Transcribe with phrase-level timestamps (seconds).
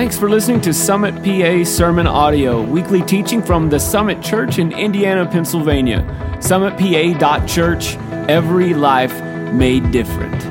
[0.00, 4.72] Thanks for listening to Summit PA Sermon Audio, weekly teaching from the Summit Church in
[4.72, 5.98] Indiana, Pennsylvania.
[6.40, 7.96] SummitPA.church,
[8.26, 9.12] every life
[9.52, 10.42] made different.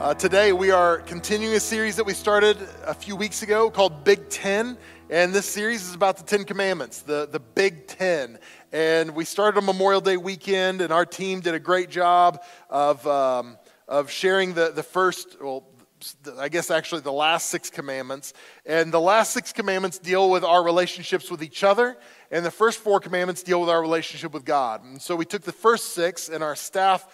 [0.00, 4.02] Uh, today, we are continuing a series that we started a few weeks ago called
[4.02, 4.76] Big Ten.
[5.10, 8.40] And this series is about the Ten Commandments, the, the Big Ten.
[8.72, 13.06] And we started on Memorial Day weekend, and our team did a great job of,
[13.06, 15.69] um, of sharing the, the first, well,
[16.38, 18.32] I guess actually the last six commandments.
[18.66, 21.96] And the last six commandments deal with our relationships with each other,
[22.30, 24.84] and the first four commandments deal with our relationship with God.
[24.84, 27.06] And so we took the first six, and our staff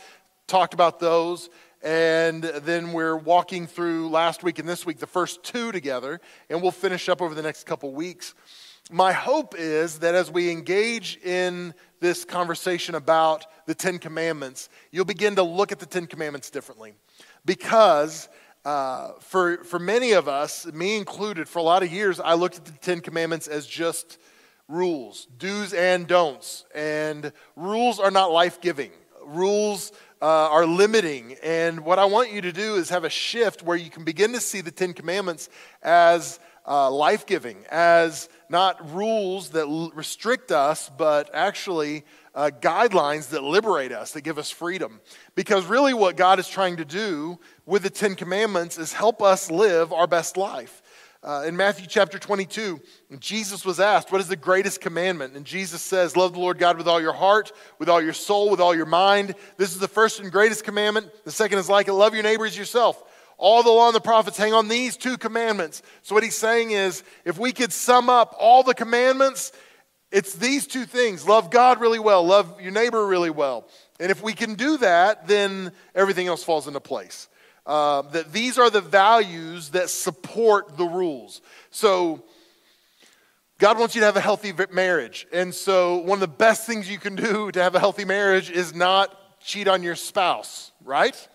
[0.47, 1.51] talked about those.
[1.83, 6.63] And then we're walking through last week and this week the first two together, and
[6.63, 8.35] we'll finish up over the next couple weeks.
[8.91, 15.05] My hope is that as we engage in this conversation about the Ten Commandments, you'll
[15.05, 16.95] begin to look at the Ten Commandments differently.
[17.45, 18.29] Because
[18.67, 22.57] uh, for, for many of us, me included, for a lot of years, I looked
[22.57, 24.19] at the Ten Commandments as just
[24.67, 26.65] rules, do's and don'ts.
[26.75, 28.91] And rules are not life giving.
[29.25, 31.37] Rules uh, are limiting.
[31.45, 34.33] And what I want you to do is have a shift where you can begin
[34.33, 35.49] to see the Ten Commandments
[35.81, 43.31] as uh, life giving, as not rules that l- restrict us, but actually uh, guidelines
[43.31, 45.01] that liberate us, that give us freedom.
[45.35, 49.51] Because really, what God is trying to do with the Ten Commandments is help us
[49.51, 50.83] live our best life.
[51.23, 52.81] Uh, in Matthew chapter 22,
[53.19, 55.35] Jesus was asked, What is the greatest commandment?
[55.35, 58.51] And Jesus says, Love the Lord God with all your heart, with all your soul,
[58.51, 59.35] with all your mind.
[59.57, 61.11] This is the first and greatest commandment.
[61.25, 63.03] The second is like it love your neighbor as yourself.
[63.39, 65.83] All the law and the prophets hang on these two commandments.
[66.03, 69.53] So, what he's saying is, if we could sum up all the commandments,
[70.11, 73.69] it's these two things love God really well, love your neighbor really well.
[74.01, 77.29] And if we can do that, then everything else falls into place.
[77.67, 81.43] Uh, that these are the values that support the rules.
[81.71, 82.25] So,
[83.59, 85.27] God wants you to have a healthy marriage.
[85.33, 88.51] And so, one of the best things you can do to have a healthy marriage
[88.51, 91.29] is not cheat on your spouse, right?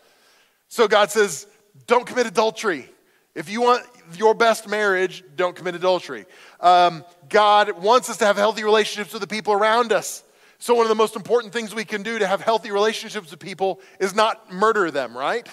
[0.70, 1.48] So, God says,
[1.88, 2.90] don't commit adultery.
[3.34, 3.86] If you want
[4.18, 6.26] your best marriage, don't commit adultery.
[6.60, 10.24] Um, God wants us to have healthy relationships with the people around us.
[10.60, 13.40] So, one of the most important things we can do to have healthy relationships with
[13.40, 15.48] people is not murder them, right?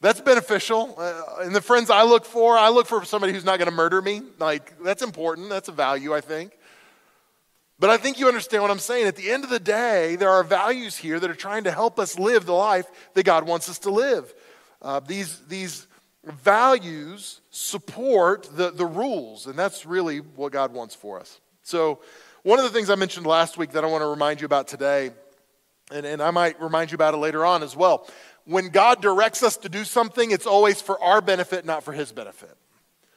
[0.00, 0.94] That's beneficial.
[0.98, 3.74] Uh, and the friends I look for, I look for somebody who's not going to
[3.74, 4.22] murder me.
[4.38, 5.50] Like, that's important.
[5.50, 6.52] That's a value, I think.
[7.80, 9.06] But I think you understand what I'm saying.
[9.06, 12.00] At the end of the day, there are values here that are trying to help
[12.00, 14.32] us live the life that God wants us to live.
[14.80, 15.86] Uh, these, these
[16.24, 21.40] values support the, the rules, and that's really what God wants for us.
[21.62, 22.00] So,
[22.42, 24.68] one of the things I mentioned last week that I want to remind you about
[24.68, 25.10] today,
[25.92, 28.08] and, and I might remind you about it later on as well.
[28.44, 32.12] When God directs us to do something, it's always for our benefit, not for His
[32.12, 32.56] benefit.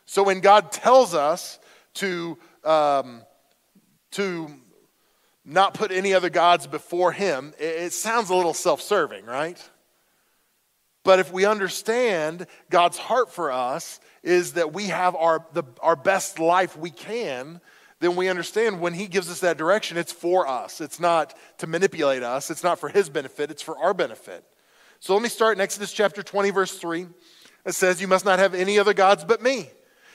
[0.05, 1.59] So, when God tells us
[1.95, 3.21] to, um,
[4.11, 4.49] to
[5.45, 9.61] not put any other gods before Him, it, it sounds a little self serving, right?
[11.03, 15.95] But if we understand God's heart for us is that we have our, the, our
[15.95, 17.59] best life we can,
[17.99, 20.81] then we understand when He gives us that direction, it's for us.
[20.81, 24.43] It's not to manipulate us, it's not for His benefit, it's for our benefit.
[24.99, 27.07] So let me start in Exodus chapter 20, verse 3.
[27.65, 29.69] It says, You must not have any other gods but me.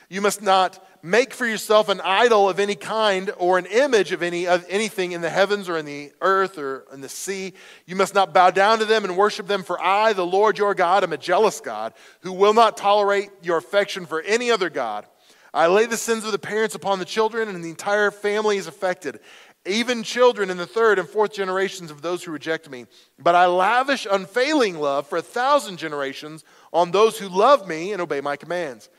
[0.09, 4.23] You must not make for yourself an idol of any kind or an image of
[4.23, 7.55] any of anything in the heavens or in the earth or in the sea.
[7.87, 10.75] You must not bow down to them and worship them, for I, the Lord your
[10.75, 15.07] God, am a jealous God who will not tolerate your affection for any other God.
[15.55, 18.67] I lay the sins of the parents upon the children, and the entire family is
[18.67, 19.21] affected,
[19.65, 22.87] even children in the third and fourth generations of those who reject me.
[23.19, 28.03] But I lavish unfailing love for a thousand generations on those who love me and
[28.03, 28.91] obey my commands.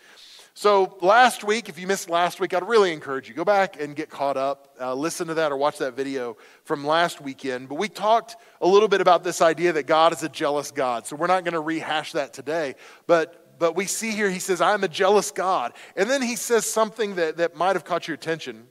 [0.57, 3.95] So, last week, if you missed last week, I'd really encourage you go back and
[3.95, 7.69] get caught up, uh, listen to that, or watch that video from last weekend.
[7.69, 11.05] But we talked a little bit about this idea that God is a jealous God.
[11.05, 12.73] So, we're not going to rehash that today.
[13.05, 15.73] But, but we see here, he says, I'm a jealous God.
[15.95, 18.65] And then he says something that, that might have caught your attention.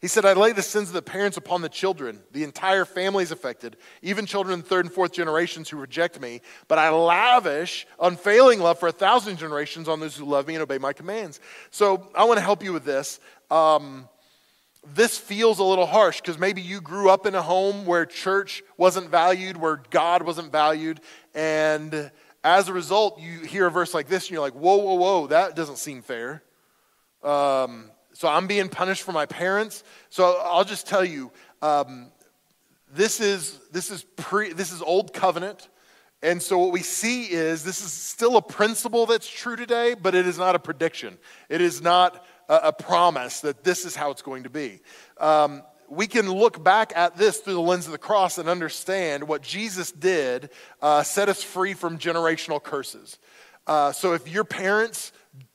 [0.00, 2.20] He said, I lay the sins of the parents upon the children.
[2.32, 6.40] The entire family is affected, even children in third and fourth generations who reject me.
[6.68, 10.62] But I lavish unfailing love for a thousand generations on those who love me and
[10.62, 11.38] obey my commands.
[11.70, 13.20] So I want to help you with this.
[13.50, 14.08] Um,
[14.94, 18.62] this feels a little harsh because maybe you grew up in a home where church
[18.78, 21.00] wasn't valued, where God wasn't valued,
[21.34, 22.10] and
[22.42, 25.26] as a result, you hear a verse like this and you're like, whoa, whoa, whoa,
[25.26, 26.42] that doesn't seem fair.
[27.22, 29.84] Um, so I'm being punished for my parents.
[30.10, 31.30] So I'll just tell you,
[31.62, 32.10] um,
[32.92, 35.68] this is this is pre this is old covenant,
[36.22, 40.14] And so, what we see is this is still a principle that's true today, but
[40.14, 41.16] it is not a prediction.
[41.48, 44.80] It is not a, a promise that this is how it's going to be.
[45.18, 49.26] Um, we can look back at this through the lens of the cross and understand
[49.26, 50.50] what Jesus did
[50.82, 53.18] uh, set us free from generational curses.
[53.66, 55.12] Uh, so, if your parents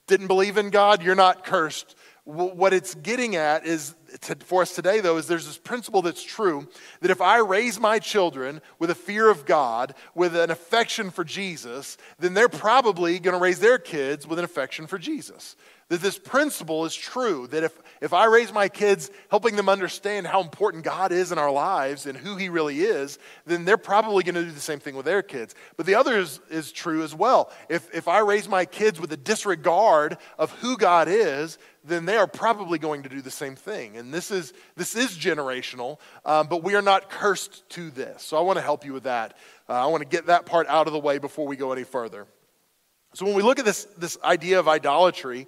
[0.07, 1.94] didn't believe in God, you're not cursed.
[2.25, 6.23] What it's getting at is to, for us today, though, is there's this principle that's
[6.23, 6.67] true
[7.01, 11.23] that if I raise my children with a fear of God, with an affection for
[11.23, 15.55] Jesus, then they're probably going to raise their kids with an affection for Jesus
[15.89, 20.25] that this principle is true that if, if I raise my kids helping them understand
[20.25, 24.23] how important God is in our lives and who He really is, then they're probably
[24.23, 25.53] going to do the same thing with their kids.
[25.77, 27.51] But the other is, is true as well.
[27.69, 32.17] If, if I raise my kids with a disregard of who God is, then they
[32.17, 33.95] are probably going to do the same thing.
[33.95, 38.23] And this is, this is generational, um, but we are not cursed to this.
[38.23, 39.37] So I want to help you with that.
[39.69, 41.83] Uh, I want to get that part out of the way before we go any
[41.83, 42.25] further.
[43.13, 45.47] So when we look at this, this idea of idolatry,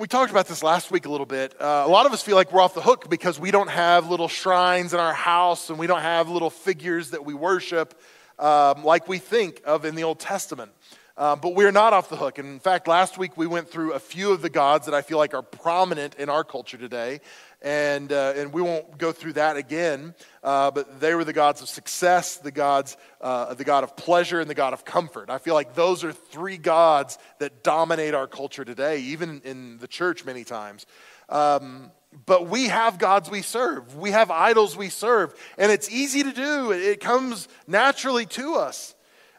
[0.00, 1.54] we talked about this last week a little bit.
[1.60, 4.08] Uh, a lot of us feel like we're off the hook because we don't have
[4.08, 8.00] little shrines in our house and we don't have little figures that we worship
[8.38, 10.72] um, like we think of in the Old Testament.
[11.18, 12.38] Uh, but we're not off the hook.
[12.38, 15.02] And in fact, last week we went through a few of the gods that I
[15.02, 17.20] feel like are prominent in our culture today
[17.62, 20.14] and, uh, and we won't go through that again.
[20.42, 24.40] Uh, but they were the gods of success, the gods, uh, the God of pleasure,
[24.40, 25.28] and the God of comfort.
[25.28, 29.88] I feel like those are three gods that dominate our culture today, even in the
[29.88, 30.86] church many times.
[31.28, 31.90] Um,
[32.26, 33.96] but we have gods we serve.
[33.96, 35.34] We have idols we serve.
[35.58, 38.94] And it's easy to do, it comes naturally to us.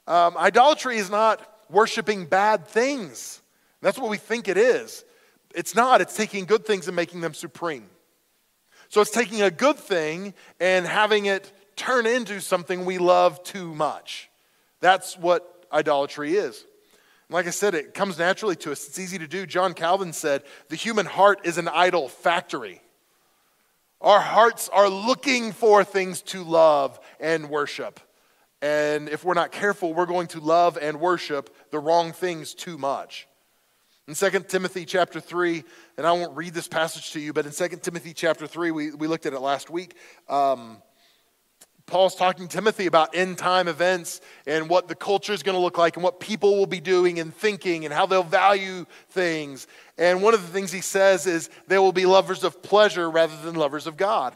[0.07, 3.41] Um, idolatry is not worshiping bad things.
[3.81, 5.03] That's what we think it is.
[5.53, 7.89] It's not, it's taking good things and making them supreme.
[8.91, 13.73] So it's taking a good thing and having it turn into something we love too
[13.73, 14.29] much.
[14.81, 16.65] That's what idolatry is.
[17.29, 18.85] Like I said, it comes naturally to us.
[18.85, 19.45] It's easy to do.
[19.45, 22.81] John Calvin said, The human heart is an idol factory.
[24.01, 28.01] Our hearts are looking for things to love and worship.
[28.61, 32.77] And if we're not careful, we're going to love and worship the wrong things too
[32.77, 33.25] much.
[34.07, 35.63] In 2 Timothy chapter 3,
[35.97, 38.91] and I won't read this passage to you, but in 2 Timothy chapter 3, we,
[38.91, 39.95] we looked at it last week.
[40.27, 40.81] Um,
[41.85, 45.61] Paul's talking to Timothy about end time events and what the culture is going to
[45.61, 49.67] look like and what people will be doing and thinking and how they'll value things.
[49.97, 53.35] And one of the things he says is they will be lovers of pleasure rather
[53.43, 54.35] than lovers of God.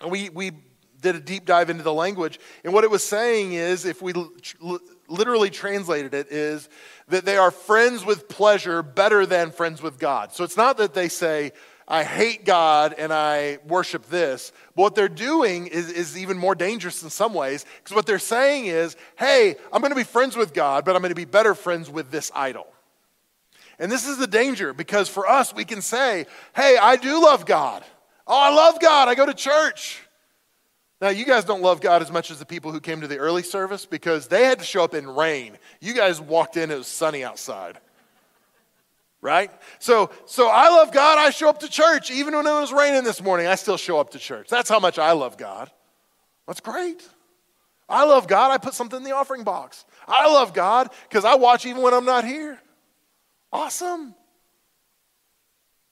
[0.00, 0.52] And we, we
[1.00, 2.38] did a deep dive into the language.
[2.64, 4.12] And what it was saying is, if we
[5.08, 6.68] literally translated it is
[7.08, 10.32] that they are friends with pleasure better than friends with God.
[10.32, 11.52] So it's not that they say,
[11.86, 14.52] I hate God and I worship this.
[14.74, 18.18] But what they're doing is, is even more dangerous in some ways because what they're
[18.18, 21.26] saying is, hey, I'm going to be friends with God, but I'm going to be
[21.26, 22.66] better friends with this idol.
[23.78, 27.44] And this is the danger because for us, we can say, hey, I do love
[27.44, 27.84] God.
[28.26, 29.08] Oh, I love God.
[29.08, 30.00] I go to church.
[31.00, 33.18] Now, you guys don't love God as much as the people who came to the
[33.18, 35.58] early service because they had to show up in rain.
[35.80, 37.78] You guys walked in, it was sunny outside.
[39.20, 39.50] Right?
[39.78, 41.18] So, so I love God.
[41.18, 42.10] I show up to church.
[42.10, 44.48] Even when it was raining this morning, I still show up to church.
[44.48, 45.70] That's how much I love God.
[46.46, 47.02] That's great.
[47.88, 48.50] I love God.
[48.50, 49.84] I put something in the offering box.
[50.06, 52.58] I love God because I watch even when I'm not here.
[53.52, 54.14] Awesome.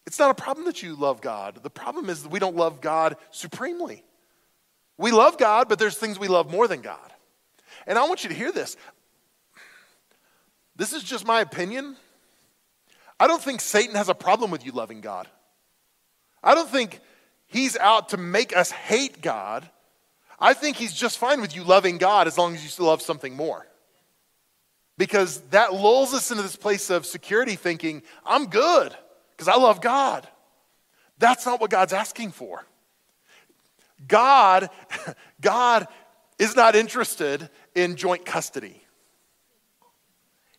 [0.07, 1.61] It's not a problem that you love God.
[1.63, 4.05] The problem is that we don't love God supremely.
[5.03, 7.13] We love God, but there's things we love more than God.
[7.89, 8.77] And I want you to hear this.
[10.77, 11.97] This is just my opinion.
[13.19, 15.27] I don't think Satan has a problem with you loving God.
[16.41, 17.01] I don't think
[17.49, 19.69] he's out to make us hate God.
[20.39, 23.03] I think he's just fine with you loving God as long as you still love
[23.03, 23.67] something more.
[24.99, 28.95] Because that lulls us into this place of security thinking, I'm good
[29.33, 30.29] because I love God.
[31.19, 32.65] That's not what God's asking for.
[34.07, 34.71] God,
[35.41, 35.87] God
[36.39, 38.83] is not interested in joint custody.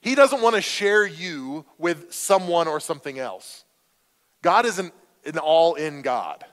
[0.01, 3.63] He doesn't want to share you with someone or something else.
[4.41, 4.91] God is an,
[5.25, 6.43] an all in God.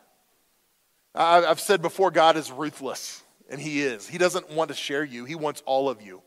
[1.15, 4.07] I've said before, God is ruthless, and He is.
[4.07, 6.23] He doesn't want to share you, He wants all of you.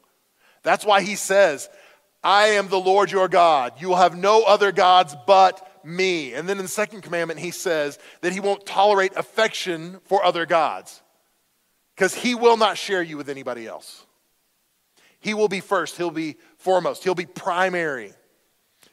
[0.63, 1.69] That's why He says,
[2.23, 3.73] I am the Lord your God.
[3.79, 6.33] You will have no other gods but me.
[6.33, 10.45] And then in the second commandment, he says that he won't tolerate affection for other
[10.45, 11.01] gods
[11.95, 14.05] because he will not share you with anybody else.
[15.19, 18.11] He will be first, he'll be foremost, he'll be primary.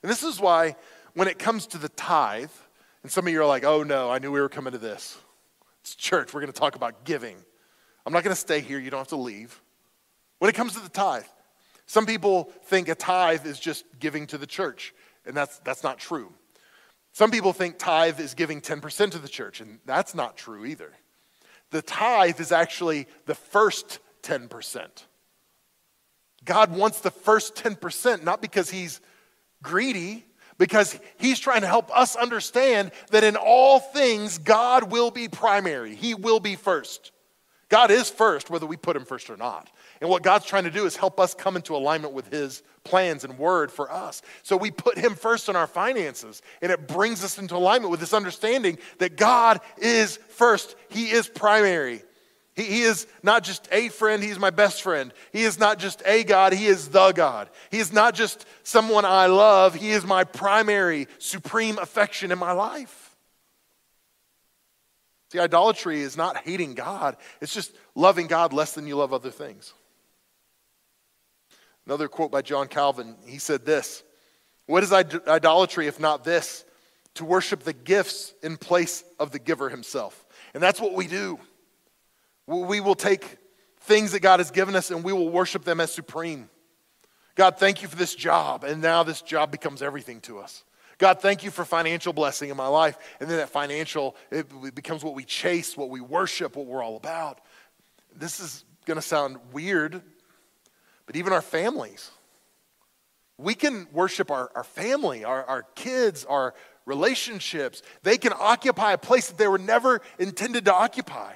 [0.02, 0.76] And this is why
[1.14, 2.50] when it comes to the tithe,
[3.02, 5.18] and some of you are like, oh no, I knew we were coming to this.
[5.80, 7.36] It's church, we're going to talk about giving.
[8.06, 9.60] I'm not going to stay here, you don't have to leave.
[10.38, 11.24] When it comes to the tithe,
[11.90, 14.94] Some people think a tithe is just giving to the church,
[15.26, 16.32] and that's, that's not true.
[17.12, 20.92] Some people think tithe is giving 10% to the church, and that's not true either.
[21.70, 24.86] The tithe is actually the first 10%.
[26.44, 29.00] God wants the first 10%, not because he's
[29.62, 30.24] greedy,
[30.58, 35.94] because he's trying to help us understand that in all things, God will be primary.
[35.94, 37.12] He will be first.
[37.70, 39.70] God is first, whether we put him first or not.
[40.00, 43.22] And what God's trying to do is help us come into alignment with His plans
[43.22, 44.22] and word for us.
[44.42, 48.00] So we put Him first in our finances, and it brings us into alignment with
[48.00, 52.02] this understanding that God is first, He is primary.
[52.56, 55.12] He, he is not just a friend, He's my best friend.
[55.32, 57.50] He is not just a God, He is the God.
[57.70, 62.52] He is not just someone I love, He is my primary, supreme affection in my
[62.52, 63.09] life.
[65.30, 69.30] See, idolatry is not hating God, it's just loving God less than you love other
[69.30, 69.72] things.
[71.86, 74.02] Another quote by John Calvin, he said this
[74.66, 76.64] What is idolatry if not this?
[77.14, 80.26] To worship the gifts in place of the giver himself.
[80.54, 81.40] And that's what we do.
[82.46, 83.38] We will take
[83.80, 86.48] things that God has given us and we will worship them as supreme.
[87.34, 88.62] God, thank you for this job.
[88.62, 90.64] And now this job becomes everything to us.
[91.00, 92.96] God, thank you for financial blessing in my life.
[93.18, 96.96] And then that financial, it becomes what we chase, what we worship, what we're all
[96.96, 97.40] about.
[98.14, 100.02] This is going to sound weird
[101.10, 102.08] but even our families.
[103.36, 106.54] We can worship our, our family, our, our kids, our
[106.86, 107.82] relationships.
[108.04, 111.32] They can occupy a place that they were never intended to occupy.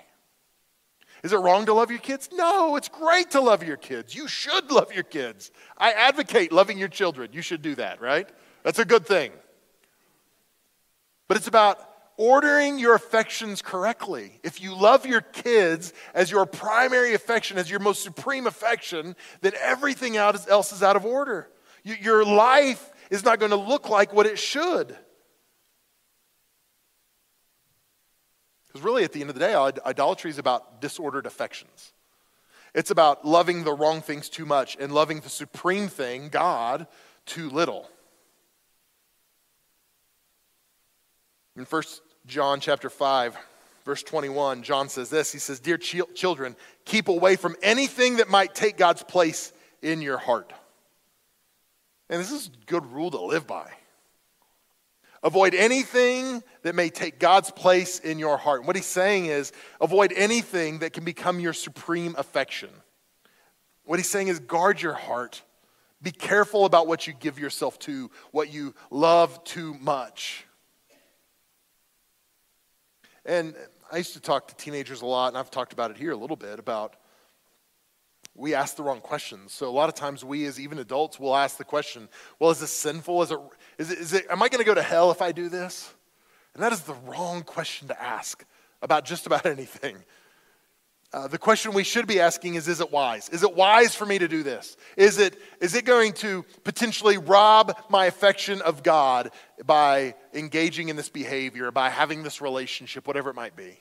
[1.24, 2.28] Is it wrong to love your kids?
[2.32, 4.14] No, it's great to love your kids.
[4.14, 5.50] You should love your kids.
[5.76, 7.30] I advocate loving your children.
[7.32, 8.28] You should do that, right?
[8.62, 9.32] That's a good thing.
[11.28, 11.78] But it's about
[12.16, 14.40] ordering your affections correctly.
[14.44, 19.52] If you love your kids as your primary affection, as your most supreme affection, then
[19.60, 21.48] everything else is out of order.
[21.82, 24.96] Your life is not going to look like what it should.
[28.66, 31.92] Because really, at the end of the day, idolatry is about disordered affections.
[32.74, 36.86] It's about loving the wrong things too much and loving the supreme thing, God,
[37.24, 37.88] too little.
[41.64, 41.82] In 1
[42.26, 43.38] John chapter 5,
[43.86, 45.32] verse 21, John says this.
[45.32, 50.02] He says, Dear ch- children, keep away from anything that might take God's place in
[50.02, 50.52] your heart.
[52.10, 53.70] And this is a good rule to live by.
[55.22, 58.60] Avoid anything that may take God's place in your heart.
[58.60, 62.68] And what he's saying is avoid anything that can become your supreme affection.
[63.84, 65.40] What he's saying is guard your heart.
[66.02, 70.44] Be careful about what you give yourself to, what you love too much.
[73.24, 73.54] And
[73.90, 76.16] I used to talk to teenagers a lot, and I've talked about it here a
[76.16, 76.96] little bit about
[78.34, 79.52] we ask the wrong questions.
[79.52, 82.58] So a lot of times we as even adults will ask the question, well, is
[82.58, 83.22] this sinful?
[83.22, 83.38] Is it,
[83.78, 85.92] is it, is it am I going to go to hell if I do this?
[86.54, 88.44] And that is the wrong question to ask
[88.82, 89.98] about just about anything.
[91.14, 93.28] Uh, the question we should be asking is Is it wise?
[93.28, 94.76] Is it wise for me to do this?
[94.96, 99.30] Is it, is it going to potentially rob my affection of God
[99.64, 103.78] by engaging in this behavior, by having this relationship, whatever it might be?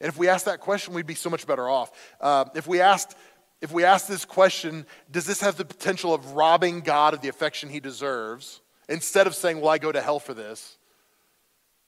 [0.00, 1.92] And if we ask that question, we'd be so much better off.
[2.18, 3.14] Uh, if we asked,
[3.60, 7.28] if we asked this question, does this have the potential of robbing God of the
[7.28, 8.62] affection he deserves?
[8.88, 10.78] Instead of saying, well, I go to hell for this,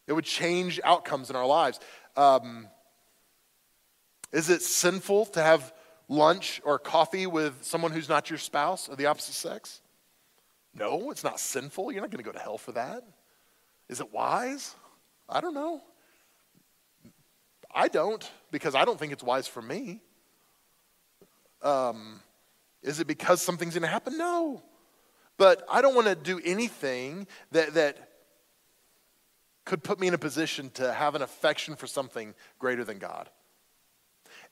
[0.07, 1.81] it would change outcomes in our lives.
[2.15, 2.69] Um,
[4.33, 5.73] is it sinful to have
[6.09, 9.81] lunch or coffee with someone who's not your spouse or the opposite sex?
[10.75, 11.93] No, it's not sinful.
[11.93, 13.05] You're not going to go to hell for that.
[13.89, 14.75] Is it wise?
[15.29, 15.83] I don't know.
[17.75, 20.01] I don't because I don't think it's wise for me.
[21.63, 22.21] Um,
[22.83, 24.19] is it because something's going to happen?
[24.19, 24.63] No.
[25.37, 28.11] But I don't want to do anything that, that
[29.65, 33.31] could put me in a position to have an affection for something greater than God.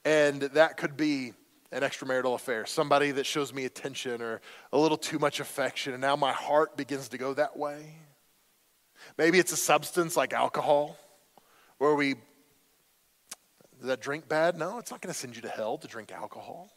[0.04, 1.34] And that could be
[1.72, 4.40] an extramarital affair, somebody that shows me attention or
[4.72, 7.94] a little too much affection, and now my heart begins to go that way.
[9.16, 10.98] Maybe it's a substance like alcohol,
[11.78, 12.14] where we,
[13.78, 14.58] does that drink bad?
[14.58, 16.70] No, it's not going to send you to hell to drink alcohol.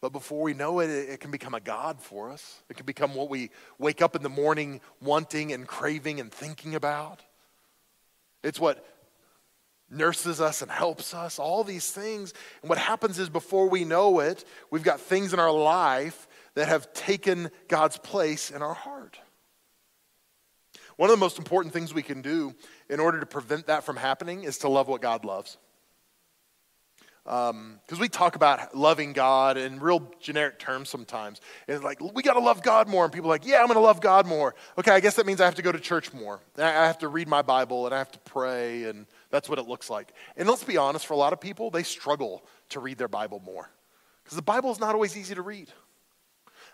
[0.00, 2.62] But before we know it, it can become a God for us.
[2.68, 6.74] It can become what we wake up in the morning wanting and craving and thinking
[6.74, 7.22] about.
[8.42, 8.84] It's what
[9.92, 12.32] nurses us and helps us, all these things.
[12.62, 16.68] And what happens is before we know it, we've got things in our life that
[16.68, 19.18] have taken God's place in our heart.
[20.96, 22.54] One of the most important things we can do
[22.88, 25.56] in order to prevent that from happening is to love what God loves.
[27.24, 31.40] Because um, we talk about loving God in real generic terms sometimes.
[31.68, 33.04] And it's like, we got to love God more.
[33.04, 34.56] And people are like, yeah, I'm going to love God more.
[34.76, 36.40] Okay, I guess that means I have to go to church more.
[36.58, 38.84] I have to read my Bible and I have to pray.
[38.84, 40.12] And that's what it looks like.
[40.36, 43.40] And let's be honest, for a lot of people, they struggle to read their Bible
[43.44, 43.70] more.
[44.24, 45.68] Because the Bible is not always easy to read.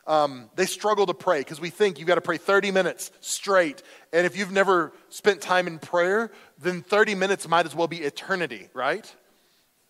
[0.06, 3.82] Um, they struggle to pray because we think you've got to pray 30 minutes straight.
[4.14, 7.98] And if you've never spent time in prayer, then 30 minutes might as well be
[7.98, 9.14] eternity, right?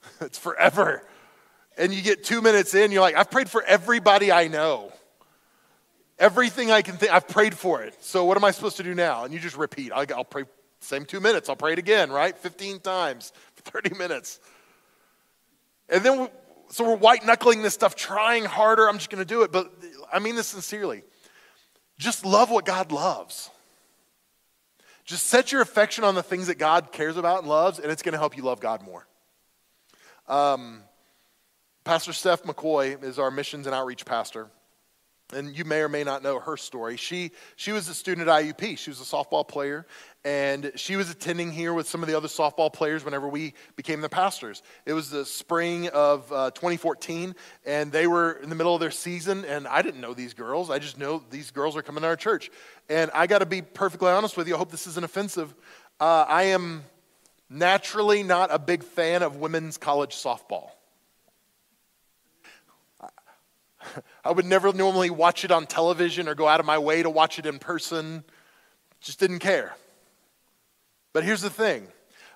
[0.20, 1.04] it's forever.
[1.76, 4.92] And you get two minutes in, you're like, I've prayed for everybody I know.
[6.18, 7.94] Everything I can think, I've prayed for it.
[8.02, 9.24] So what am I supposed to do now?
[9.24, 9.92] And you just repeat.
[9.92, 10.44] I'll, pray
[10.80, 11.48] same two minutes.
[11.48, 12.36] I'll pray it again, right?
[12.36, 14.40] 15 times for 30 minutes.
[15.88, 16.28] And then,
[16.70, 18.88] so we're white knuckling this stuff, trying harder.
[18.88, 19.52] I'm just going to do it.
[19.52, 19.72] But
[20.12, 21.04] I mean this sincerely.
[21.98, 23.50] Just love what God loves.
[25.04, 28.02] Just set your affection on the things that God cares about and loves, and it's
[28.02, 29.07] going to help you love God more.
[30.28, 30.82] Um,
[31.84, 34.48] pastor Steph McCoy is our missions and outreach pastor.
[35.34, 36.96] And you may or may not know her story.
[36.96, 38.78] She, she was a student at IUP.
[38.78, 39.86] She was a softball player,
[40.24, 44.00] and she was attending here with some of the other softball players whenever we became
[44.00, 44.62] the pastors.
[44.86, 47.34] It was the spring of uh, 2014,
[47.66, 50.70] and they were in the middle of their season, and I didn't know these girls.
[50.70, 52.50] I just know these girls are coming to our church.
[52.88, 54.54] And I got to be perfectly honest with you.
[54.54, 55.54] I hope this isn't offensive.
[56.00, 56.84] Uh, I am
[57.50, 60.70] naturally not a big fan of women's college softball.
[64.24, 67.10] I would never normally watch it on television or go out of my way to
[67.10, 68.24] watch it in person.
[69.00, 69.74] Just didn't care.
[71.12, 71.88] But here's the thing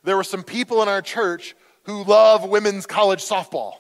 [0.03, 1.55] there were some people in our church
[1.85, 3.75] who love women's college softball.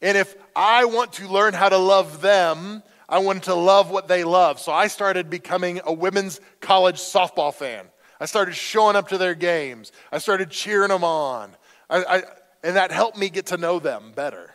[0.00, 4.08] And if I want to learn how to love them, I wanted to love what
[4.08, 4.58] they love.
[4.58, 7.86] So I started becoming a women's college softball fan.
[8.22, 9.90] I started showing up to their games.
[10.12, 11.50] I started cheering them on.
[11.90, 12.22] I, I,
[12.62, 14.54] and that helped me get to know them better.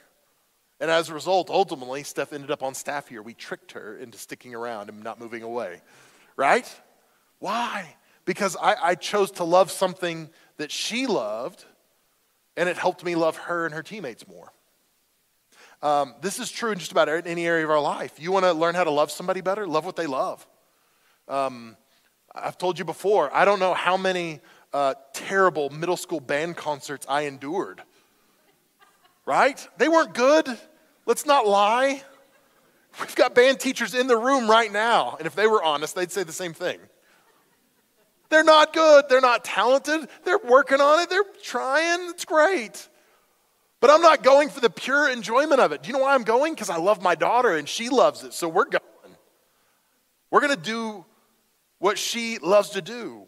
[0.80, 3.22] And as a result, ultimately, Steph ended up on staff here.
[3.22, 5.82] We tricked her into sticking around and not moving away.
[6.38, 6.66] Right?
[7.40, 7.94] Why?
[8.24, 11.66] Because I, I chose to love something that she loved,
[12.56, 14.54] and it helped me love her and her teammates more.
[15.82, 18.14] Um, this is true in just about any area of our life.
[18.18, 19.68] You want to learn how to love somebody better?
[19.68, 20.48] Love what they love.
[21.28, 21.76] Um,
[22.44, 24.40] I've told you before, I don't know how many
[24.74, 27.82] uh, terrible middle school band concerts I endured.
[29.26, 29.68] Right?
[29.78, 30.48] They weren't good.
[31.06, 32.02] Let's not lie.
[33.00, 36.12] We've got band teachers in the room right now, and if they were honest, they'd
[36.12, 36.80] say the same thing.
[38.30, 39.06] They're not good.
[39.10, 40.10] They're not talented.
[40.24, 41.10] They're working on it.
[41.10, 42.10] They're trying.
[42.10, 42.90] It's great.
[43.80, 45.84] But I'm not going for the pure enjoyment of it.
[45.84, 46.54] Do you know why I'm going?
[46.54, 48.34] Because I love my daughter and she loves it.
[48.34, 48.84] So we're going.
[50.30, 51.06] We're going to do
[51.80, 53.28] what she loves to do.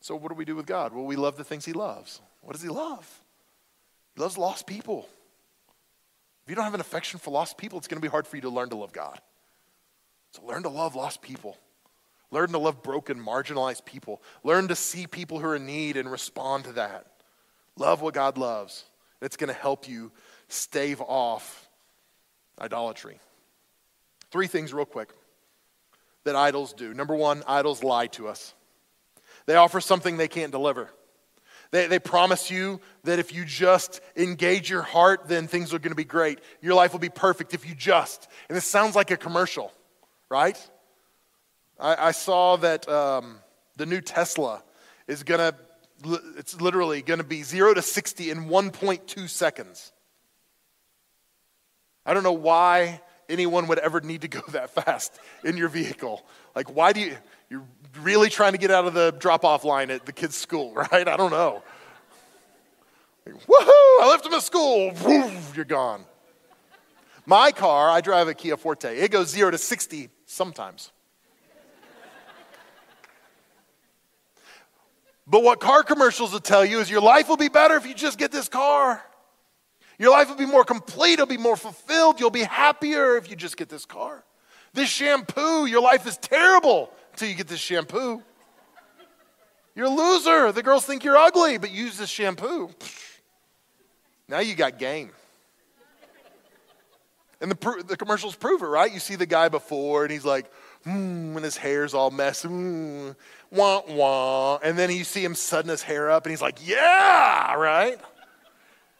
[0.00, 0.92] So, what do we do with God?
[0.92, 2.20] Well, we love the things He loves.
[2.40, 3.22] What does He love?
[4.14, 5.08] He loves lost people.
[6.44, 8.36] If you don't have an affection for lost people, it's going to be hard for
[8.36, 9.20] you to learn to love God.
[10.32, 11.58] So, learn to love lost people.
[12.30, 14.22] Learn to love broken, marginalized people.
[14.42, 17.06] Learn to see people who are in need and respond to that.
[17.76, 18.84] Love what God loves.
[19.22, 20.12] It's going to help you
[20.48, 21.68] stave off
[22.60, 23.20] idolatry.
[24.30, 25.12] Three things, real quick
[26.26, 26.92] that idols do.
[26.94, 28.54] Number one, idols lie to us,
[29.46, 30.90] they offer something they can't deliver.
[31.72, 35.90] They, they promise you that if you just engage your heart, then things are going
[35.90, 36.38] to be great.
[36.60, 38.28] Your life will be perfect if you just.
[38.48, 39.72] And this sounds like a commercial,
[40.28, 40.56] right?
[41.78, 43.38] I, I saw that um,
[43.76, 44.62] the new Tesla
[45.08, 49.92] is going to, it's literally going to be 0 to 60 in 1.2 seconds.
[52.04, 56.24] I don't know why anyone would ever need to go that fast in your vehicle.
[56.54, 57.16] Like, why do you,
[57.50, 57.64] you're
[58.00, 61.08] really trying to get out of the drop off line at the kid's school, right?
[61.08, 61.62] I don't know.
[63.24, 64.92] Like, Woohoo, I left him at school.
[65.04, 66.04] Woof, you're gone.
[67.24, 70.92] My car, I drive a Kia Forte, it goes zero to 60 sometimes.
[75.26, 77.94] But what car commercials will tell you is your life will be better if you
[77.94, 79.04] just get this car.
[79.98, 83.36] Your life will be more complete, it'll be more fulfilled, you'll be happier if you
[83.36, 84.24] just get this car.
[84.74, 88.22] This shampoo, your life is terrible until you get this shampoo.
[89.74, 90.52] You're a loser.
[90.52, 92.70] The girls think you're ugly, but use this shampoo.
[94.28, 95.10] Now you got game.
[97.40, 98.92] And the, the commercials prove it, right?
[98.92, 100.50] You see the guy before, and he's like,
[100.86, 103.14] mm, and his hair's all messy, mm,
[103.50, 104.56] wah, wah.
[104.62, 107.98] And then you see him sudden his hair up, and he's like, yeah, right?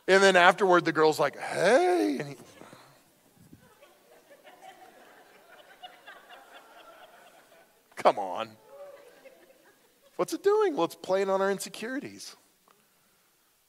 [0.09, 2.19] And then afterward, the girl's like, hey.
[2.21, 2.37] And he,
[7.97, 8.51] Come on.
[10.15, 10.77] What's it doing?
[10.77, 12.37] Well, it's playing on our insecurities.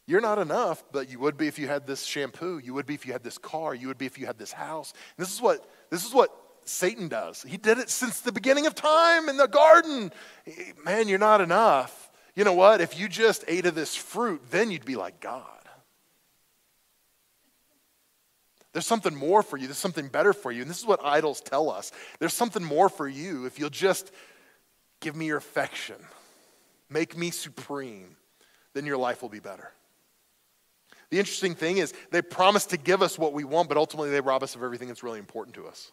[0.06, 2.60] You're not enough, but you would be if you had this shampoo.
[2.60, 3.74] You would be if you had this car.
[3.74, 4.94] You would be if you had this house.
[5.18, 6.32] And this is what this is what
[6.64, 7.42] Satan does.
[7.42, 10.12] He did it since the beginning of time in the garden.
[10.86, 12.10] Man, you're not enough.
[12.36, 12.80] You know what?
[12.80, 15.57] If you just ate of this fruit, then you'd be like God.
[18.78, 19.66] There's something more for you.
[19.66, 20.62] There's something better for you.
[20.62, 21.92] And this is what idols tell us.
[22.20, 24.12] There's something more for you if you'll just
[25.00, 25.96] give me your affection,
[26.88, 28.18] make me supreme,
[28.76, 29.72] then your life will be better.
[31.10, 34.22] The interesting thing is, they promise to give us what we want, but ultimately they
[34.22, 35.92] rob us of everything that's really important to us.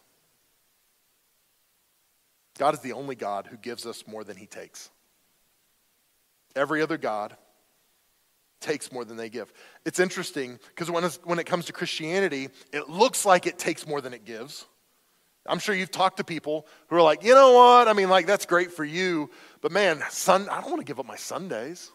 [2.59, 4.91] God is the only God who gives us more than he takes.
[6.55, 7.35] Every other God
[8.65, 9.53] takes more than they give.
[9.85, 14.01] It's interesting because when, when it comes to Christianity, it looks like it takes more
[14.01, 14.65] than it gives.
[15.45, 17.87] I'm sure you've talked to people who are like, you know what?
[17.87, 19.29] I mean, like, that's great for you,
[19.61, 21.91] but man, sun, I don't want to give up my Sundays.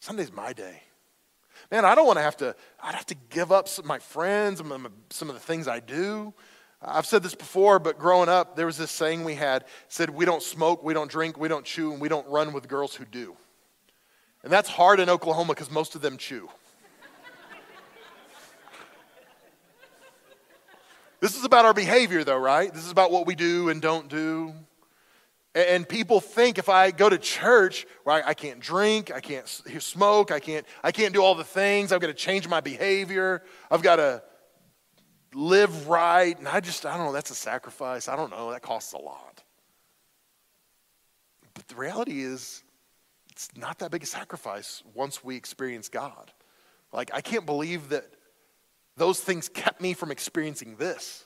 [0.00, 0.82] Sunday's my day.
[1.72, 3.98] Man, I don't want to have to, I'd have to give up some of my
[3.98, 4.62] friends,
[5.10, 6.32] some of the things I do.
[6.80, 10.24] I've said this before, but growing up, there was this saying we had said, We
[10.24, 13.04] don't smoke, we don't drink, we don't chew, and we don't run with girls who
[13.04, 13.36] do.
[14.48, 16.48] And that's hard in Oklahoma because most of them chew.
[21.20, 22.72] this is about our behavior, though, right?
[22.72, 24.54] This is about what we do and don't do.
[25.54, 30.32] And people think if I go to church where I, can't drink, I can't smoke,
[30.32, 33.82] I can't, I can't do all the things, I've got to change my behavior, I've
[33.82, 34.22] got to
[35.34, 36.38] live right.
[36.38, 38.08] And I just, I don't know, that's a sacrifice.
[38.08, 39.44] I don't know, that costs a lot.
[41.52, 42.64] But the reality is,
[43.38, 46.32] it's not that big a sacrifice once we experience God.
[46.92, 48.04] Like, I can't believe that
[48.96, 51.24] those things kept me from experiencing this,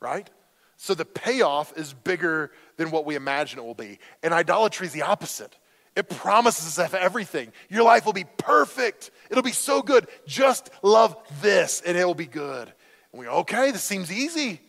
[0.00, 0.28] right?
[0.76, 4.00] So the payoff is bigger than what we imagine it will be.
[4.24, 5.56] And idolatry is the opposite.
[5.94, 7.52] It promises us everything.
[7.68, 9.12] Your life will be perfect.
[9.30, 10.08] It'll be so good.
[10.26, 12.72] Just love this and it will be good.
[13.12, 14.60] And we go, okay, this seems easy.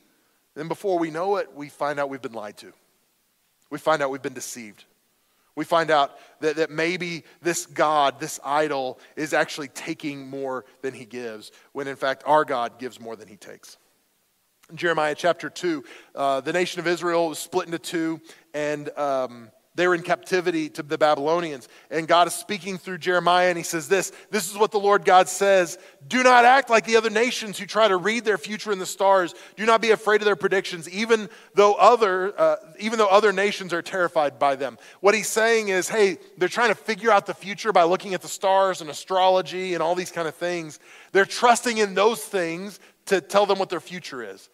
[0.53, 2.71] Then before we know it, we find out we've been lied to.
[3.71, 4.85] We find out we've been deceived.
[5.55, 10.93] We find out that, that maybe this God, this idol, is actually taking more than
[10.93, 13.77] he gives, when in fact our God gives more than he takes.
[14.69, 15.83] In Jeremiah chapter 2,
[16.15, 18.21] uh, the nation of Israel was split into two,
[18.53, 21.67] and um, they were in captivity to the Babylonians.
[21.89, 25.03] And God is speaking through Jeremiah, and he says this This is what the Lord
[25.03, 28.71] God says Do not act like the other nations who try to read their future
[28.71, 29.33] in the stars.
[29.55, 33.73] Do not be afraid of their predictions, even though other, uh, even though other nations
[33.73, 34.77] are terrified by them.
[34.99, 38.21] What he's saying is, hey, they're trying to figure out the future by looking at
[38.21, 40.79] the stars and astrology and all these kind of things.
[41.13, 44.49] They're trusting in those things to tell them what their future is.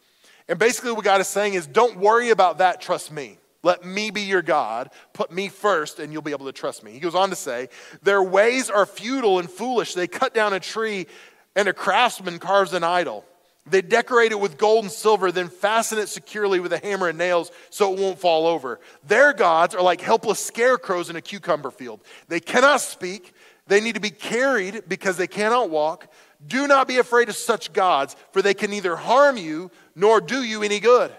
[0.47, 3.37] And basically, what God is saying is, don't worry about that, trust me.
[3.61, 4.89] Let me be your God.
[5.13, 6.91] Put me first, and you'll be able to trust me.
[6.91, 7.69] He goes on to say,
[8.03, 9.93] Their ways are futile and foolish.
[9.93, 11.07] They cut down a tree,
[11.55, 13.25] and a craftsman carves an idol.
[13.65, 17.17] They decorate it with gold and silver, then fasten it securely with a hammer and
[17.17, 18.79] nails so it won't fall over.
[19.05, 22.01] Their gods are like helpless scarecrows in a cucumber field.
[22.27, 23.33] They cannot speak,
[23.67, 26.11] they need to be carried because they cannot walk.
[26.45, 30.41] Do not be afraid of such gods, for they can neither harm you nor do
[30.41, 31.11] you any good.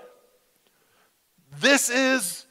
[1.59, 2.47] This is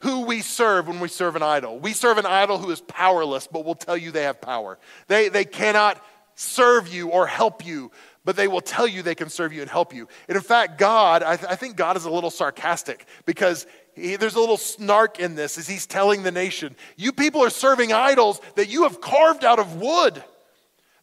[0.00, 1.78] who we serve when we serve an idol.
[1.78, 4.78] We serve an idol who is powerless, but will tell you they have power.
[5.06, 6.02] They, they cannot
[6.34, 7.92] serve you or help you,
[8.24, 10.08] but they will tell you they can serve you and help you.
[10.28, 14.16] And in fact, God, I, th- I think God is a little sarcastic because he,
[14.16, 17.92] there's a little snark in this as he's telling the nation, You people are serving
[17.92, 20.22] idols that you have carved out of wood.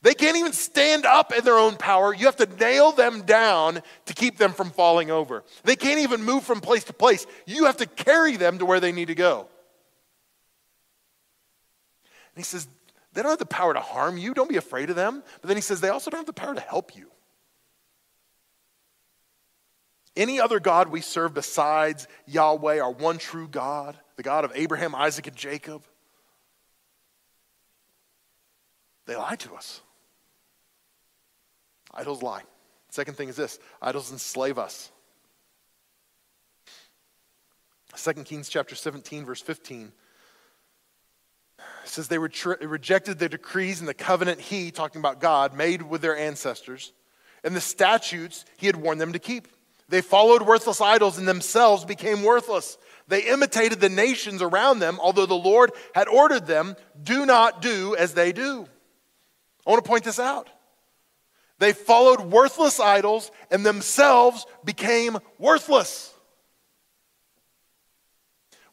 [0.02, 2.14] They can't even stand up in their own power.
[2.14, 5.44] You have to nail them down to keep them from falling over.
[5.64, 7.26] They can't even move from place to place.
[7.46, 9.50] You have to carry them to where they need to go.
[12.36, 12.68] And he says,
[13.14, 14.34] they don't have the power to harm you.
[14.34, 15.22] Don't be afraid of them.
[15.42, 17.08] But then he says, they also don't have the power to help you.
[20.16, 24.96] Any other God we serve besides Yahweh, our one true God, the God of Abraham,
[24.96, 25.84] Isaac, and Jacob,
[29.06, 29.82] they lie to us.
[31.94, 32.44] Idols lie.
[32.90, 34.92] Second thing is this idols enslave us.
[37.96, 39.92] 2 Kings chapter 17, verse 15
[41.84, 46.16] says they rejected the decrees and the covenant he, talking about God, made with their
[46.16, 46.94] ancestors,
[47.44, 49.48] and the statutes he had warned them to keep.
[49.90, 52.78] They followed worthless idols and themselves became worthless.
[53.08, 57.96] They imitated the nations around them, although the Lord had ordered them, do not do
[57.96, 58.68] as they do.
[59.66, 60.48] I want to point this out.
[61.60, 66.14] They followed worthless idols and themselves became worthless.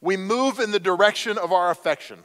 [0.00, 2.20] We move in the direction of our affection.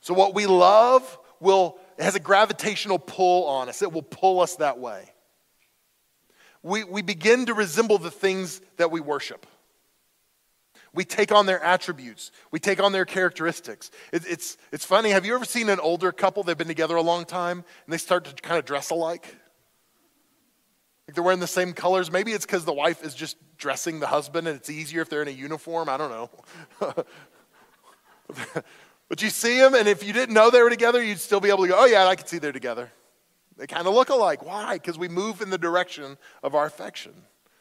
[0.00, 4.56] So, what we love will has a gravitational pull on us, it will pull us
[4.56, 5.10] that way.
[6.62, 9.46] We, we begin to resemble the things that we worship.
[10.94, 12.32] We take on their attributes.
[12.50, 13.90] We take on their characteristics.
[14.12, 15.10] It, it's, it's funny.
[15.10, 16.42] Have you ever seen an older couple?
[16.42, 19.36] They've been together a long time and they start to kind of dress alike?
[21.08, 22.12] Like they're wearing the same colors.
[22.12, 25.22] Maybe it's because the wife is just dressing the husband and it's easier if they're
[25.22, 25.88] in a uniform.
[25.88, 26.30] I don't know.
[29.08, 31.48] but you see them, and if you didn't know they were together, you'd still be
[31.48, 32.92] able to go, oh, yeah, I can see they're together.
[33.56, 34.44] They kind of look alike.
[34.44, 34.74] Why?
[34.74, 37.14] Because we move in the direction of our affection.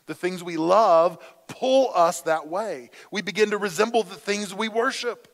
[0.08, 2.90] The things we love pull us that way.
[3.12, 5.34] We begin to resemble the things we worship,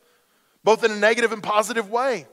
[0.64, 2.28] both in a negative and positive way.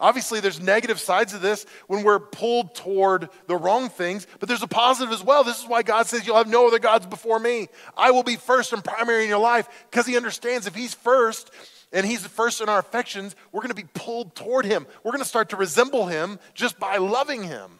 [0.00, 4.62] Obviously, there's negative sides of this when we're pulled toward the wrong things, but there's
[4.62, 5.44] a positive as well.
[5.44, 7.68] This is why God says, You'll have no other gods before me.
[7.98, 11.50] I will be first and primary in your life because He understands if He's first
[11.92, 14.86] and He's the first in our affections, we're going to be pulled toward Him.
[15.04, 17.70] We're going to start to resemble Him just by loving Him.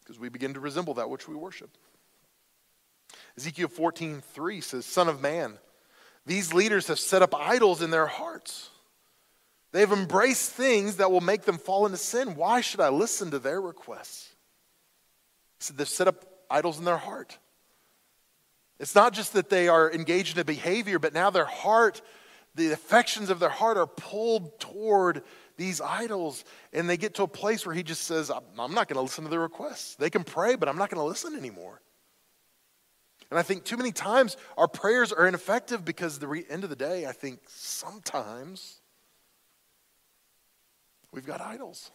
[0.00, 1.70] Because we begin to resemble that which we worship.
[3.38, 5.58] Ezekiel 14, 3 says, Son of man,
[6.26, 8.70] these leaders have set up idols in their hearts.
[9.72, 12.34] They have embraced things that will make them fall into sin.
[12.34, 14.34] Why should I listen to their requests?
[15.58, 17.38] Said they've set up idols in their heart.
[18.78, 22.02] It's not just that they are engaged in a behavior, but now their heart,
[22.54, 25.22] the affections of their heart are pulled toward
[25.56, 26.44] these idols.
[26.72, 29.24] And they get to a place where he just says, I'm not going to listen
[29.24, 29.94] to their requests.
[29.94, 31.80] They can pray, but I'm not going to listen anymore.
[33.30, 36.70] And I think too many times our prayers are ineffective because the re- end of
[36.70, 38.80] the day, I think sometimes
[41.12, 41.90] we've got idols.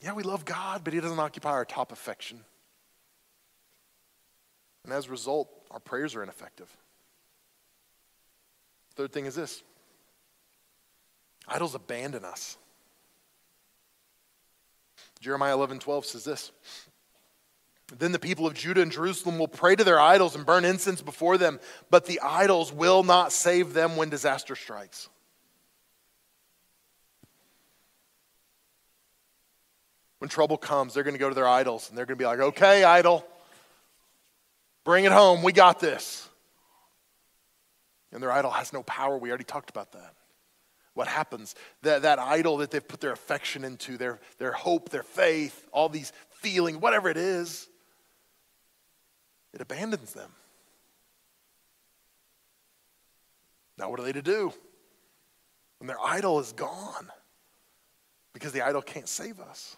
[0.00, 2.40] Yeah, we love God, but He doesn't occupy our top affection.
[4.84, 6.74] And as a result, our prayers are ineffective.
[8.94, 9.62] Third thing is this
[11.46, 12.56] idols abandon us.
[15.20, 16.52] Jeremiah 11 12 says this.
[17.94, 21.02] Then the people of Judah and Jerusalem will pray to their idols and burn incense
[21.02, 25.08] before them, but the idols will not save them when disaster strikes.
[30.18, 32.26] When trouble comes, they're going to go to their idols and they're going to be
[32.26, 33.24] like, okay, idol,
[34.82, 35.42] bring it home.
[35.42, 36.28] We got this.
[38.12, 39.16] And their idol has no power.
[39.16, 40.14] We already talked about that.
[40.94, 41.54] What happens?
[41.82, 45.88] That, that idol that they've put their affection into, their, their hope, their faith, all
[45.88, 47.68] these feelings, whatever it is,
[49.52, 50.30] it abandons them.
[53.78, 54.52] Now, what are they to do?
[55.78, 57.10] When their idol is gone,
[58.32, 59.76] because the idol can't save us.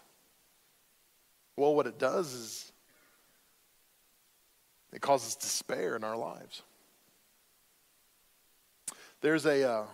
[1.57, 2.71] Well, what it does is
[4.93, 6.63] it causes despair in our lives.
[9.21, 9.85] There's a uh,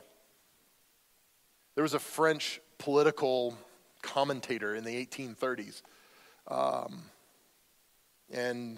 [1.74, 3.58] there was a French political
[4.02, 5.82] commentator in the 1830s,
[6.48, 7.02] um,
[8.32, 8.78] and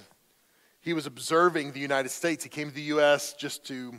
[0.87, 2.45] he was observing the United States.
[2.45, 3.33] He came to the U.S.
[3.33, 3.93] just to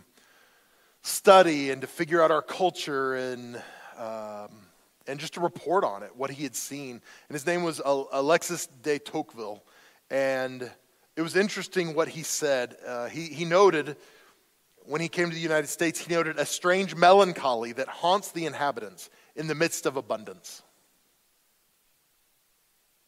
[1.02, 3.56] study and to figure out our culture and,
[3.98, 4.48] um,
[5.06, 6.92] and just to report on it, what he had seen.
[7.28, 9.62] And his name was Alexis de Tocqueville.
[10.08, 10.70] And
[11.14, 12.76] it was interesting what he said.
[12.86, 13.98] Uh, he, he noted,
[14.86, 18.46] when he came to the United States, he noted a strange melancholy that haunts the
[18.46, 20.62] inhabitants in the midst of abundance.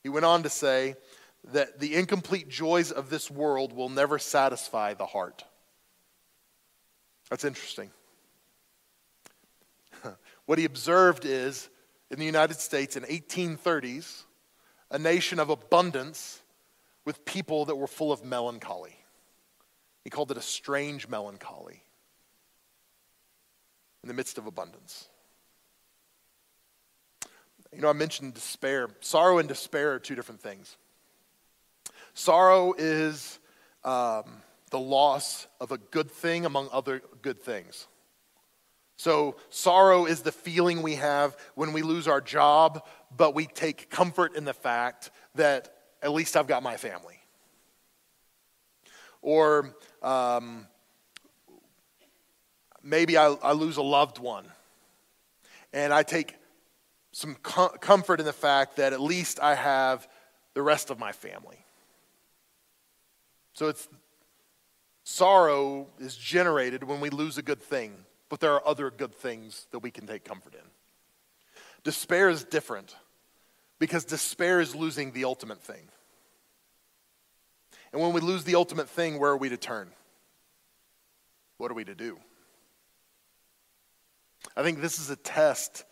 [0.03, 0.97] He went on to say,
[1.53, 5.45] that the incomplete joys of this world will never satisfy the heart.
[7.31, 7.91] That's interesting.
[10.47, 11.69] what he observed is
[12.11, 14.25] in the United States in 1830s,
[14.91, 16.41] a nation of abundance
[17.05, 18.97] with people that were full of melancholy.
[20.05, 21.83] He called it a strange melancholy
[24.03, 25.09] in the midst of abundance.
[27.73, 28.89] You know, I mentioned despair.
[29.01, 30.77] Sorrow and despair are two different things.
[32.15, 33.39] Sorrow is
[33.85, 37.87] um, the loss of a good thing among other good things.
[38.97, 43.89] So, sorrow is the feeling we have when we lose our job, but we take
[43.89, 47.19] comfort in the fact that at least I've got my family.
[49.23, 50.67] Or um,
[52.83, 54.45] maybe I, I, lose a loved one,
[55.73, 56.37] and I take
[57.13, 60.07] some com- comfort in the fact that at least I have
[60.53, 61.65] the rest of my family.
[63.61, 63.87] So it's
[65.05, 67.93] sorrow is generated when we lose a good thing,
[68.31, 70.67] but there are other good things that we can take comfort in.
[71.85, 72.97] Despair is different
[73.79, 75.89] because despair is losing the ultimate thing.
[77.93, 79.91] And when we lose the ultimate thing, where are we to turn?
[81.59, 82.19] what are we to do?
[84.57, 85.85] I think this is a test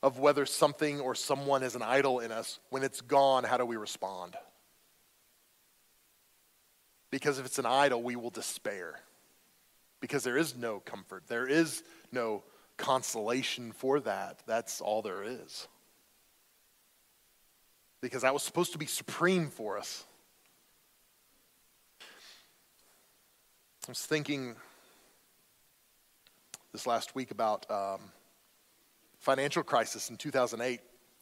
[0.00, 2.60] of whether something or someone is an idol in us.
[2.70, 4.36] When it's gone, how do we respond?
[7.16, 9.00] Because if it's an idol, we will despair.
[10.00, 12.42] Because there is no comfort, there is no
[12.76, 14.42] consolation for that.
[14.46, 15.66] That's all there is.
[18.02, 20.04] Because that was supposed to be supreme for us.
[22.02, 24.54] I was thinking
[26.70, 28.00] this last week about um,
[29.20, 30.80] financial crisis in 2008.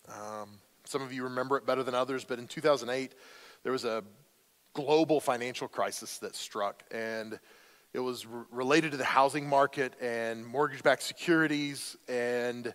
[0.09, 3.15] Um, some of you remember it better than others, but in 2008,
[3.63, 4.03] there was a
[4.75, 7.39] global financial crisis that struck, and
[7.93, 12.75] it was re- related to the housing market and mortgage backed securities, and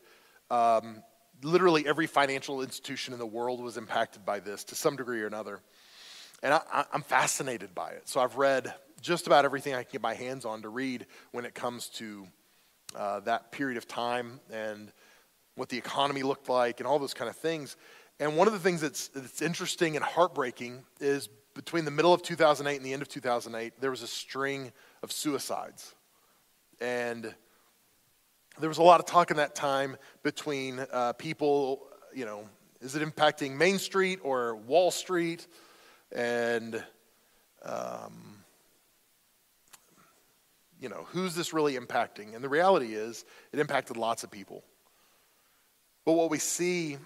[0.49, 1.03] um,
[1.43, 5.27] literally every financial institution in the world was impacted by this to some degree or
[5.27, 5.61] another.
[6.41, 8.07] And I, am fascinated by it.
[8.07, 11.45] So I've read just about everything I can get my hands on to read when
[11.45, 12.27] it comes to
[12.95, 14.91] uh, that period of time and
[15.55, 17.75] what the economy looked like and all those kind of things.
[18.19, 22.21] And one of the things that's, that's interesting and heartbreaking is between the middle of
[22.21, 24.71] 2008 and the end of 2008, there was a string
[25.03, 25.93] of suicides.
[26.79, 27.33] And
[28.59, 32.47] there was a lot of talk in that time between uh, people, you know,
[32.81, 35.47] is it impacting Main Street or Wall Street?
[36.11, 36.81] And,
[37.63, 38.43] um,
[40.79, 42.35] you know, who's this really impacting?
[42.35, 44.63] And the reality is, it impacted lots of people.
[46.05, 46.97] But what we see,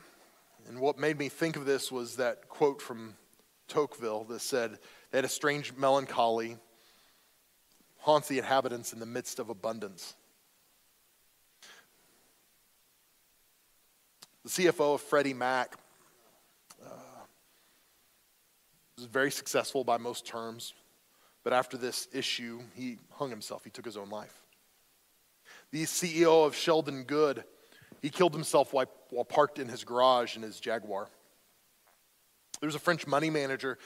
[0.67, 3.15] and what made me think of this was that quote from
[3.67, 4.79] Tocqueville that said,
[5.11, 6.57] They had a strange melancholy
[8.03, 10.15] haunts the inhabitants in the midst of abundance.
[14.43, 15.77] The CFO of Freddie Mac
[16.85, 16.89] uh,
[18.97, 20.73] was very successful by most terms,
[21.45, 23.63] but after this issue, he hung himself.
[23.63, 24.43] He took his own life.
[25.71, 27.45] The CEO of Sheldon Good,
[28.01, 31.07] he killed himself while, while parked in his garage in his Jaguar.
[32.63, 33.77] There was a French money manager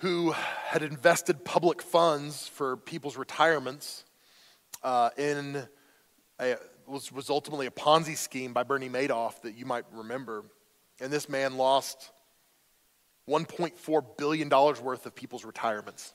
[0.00, 4.04] who had invested public funds for people's retirements
[4.82, 5.66] uh, in
[6.38, 10.44] a, was, was ultimately a Ponzi scheme by Bernie Madoff that you might remember.
[11.00, 12.10] And this man lost
[13.26, 16.12] $1.4 billion worth of people's retirements.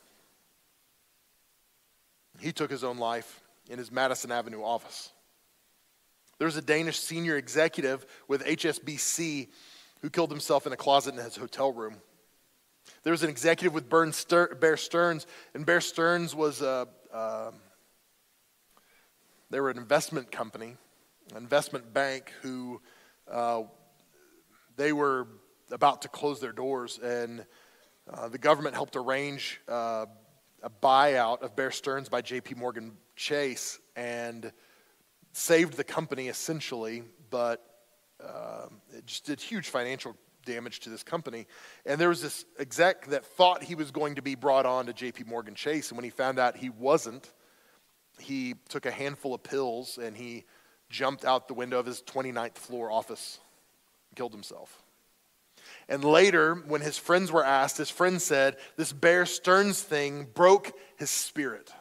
[2.40, 5.12] He took his own life in his Madison Avenue office.
[6.38, 9.48] There's a Danish senior executive with HSBC
[10.02, 11.96] who killed himself in a closet in his hotel room.
[13.04, 17.52] There was an executive with Bear Stearns, and Bear Stearns was a, uh,
[19.50, 20.76] they were an investment company,
[21.32, 22.82] an investment bank who
[23.32, 23.64] uh,
[24.76, 25.28] they were
[25.72, 27.46] about to close their doors, and
[28.12, 30.06] uh, the government helped arrange uh,
[30.62, 32.56] a buyout of Bear Stearns by J.P.
[32.56, 34.52] Morgan Chase, and
[35.34, 37.75] saved the company essentially, but
[38.24, 41.48] um, it just did huge financial damage to this company.
[41.86, 44.94] And there was this exec that thought he was going to be brought on to
[44.94, 45.90] JP Morgan Chase.
[45.90, 47.32] And when he found out he wasn't,
[48.20, 50.46] he took a handful of pills and he
[50.90, 53.40] jumped out the window of his 29th floor office
[54.10, 54.84] and killed himself.
[55.90, 60.72] And later, when his friends were asked, his friends said, This Bear Stearns thing broke
[60.96, 61.72] his spirit.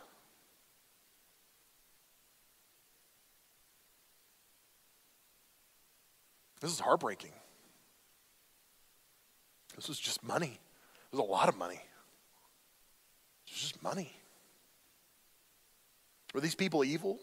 [6.64, 7.32] This is heartbreaking.
[9.76, 10.58] This was just money.
[11.12, 11.74] It was a lot of money.
[11.74, 14.10] It was just money.
[16.32, 17.18] Were these people evil?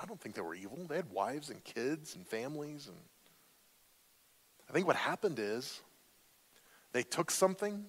[0.00, 0.78] I don't think they were evil.
[0.88, 2.86] They had wives and kids and families.
[2.86, 2.96] And
[4.70, 5.82] I think what happened is
[6.92, 7.84] they took something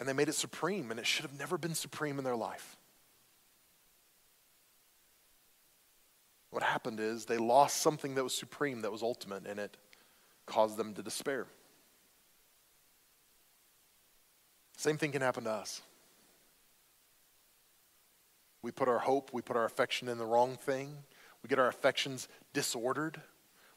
[0.00, 2.76] and they made it supreme, and it should have never been supreme in their life.
[6.50, 9.76] What happened is they lost something that was supreme, that was ultimate, and it
[10.46, 11.46] caused them to despair.
[14.76, 15.82] Same thing can happen to us.
[18.62, 20.96] We put our hope, we put our affection in the wrong thing.
[21.42, 23.20] We get our affections disordered,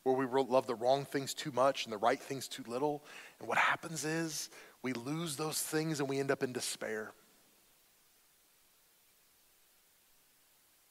[0.04, 3.04] where we love the wrong things too much and the right things too little.
[3.40, 4.50] And what happens is
[4.82, 7.12] we lose those things and we end up in despair.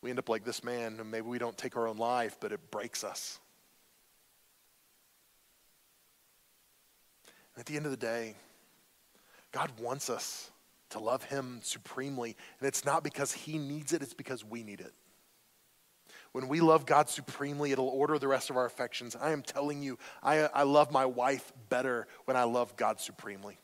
[0.03, 2.53] We end up like this man, and maybe we don't take our own life, but
[2.53, 3.39] it breaks us.
[7.61, 8.35] at the end of the day,
[9.53, 10.51] God wants us
[10.91, 14.81] to love Him supremely, and it's not because He needs it, it's because we need
[14.81, 14.93] it.
[16.33, 19.15] When we love God supremely, it'll order the rest of our affections.
[19.21, 23.59] I am telling you, I, I love my wife better when I love God supremely.